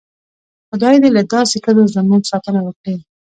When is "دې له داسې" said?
1.03-1.55